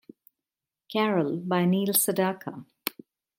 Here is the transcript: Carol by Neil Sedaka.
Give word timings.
Carol 0.91 1.37
by 1.41 1.65
Neil 1.65 1.93
Sedaka. 1.93 2.65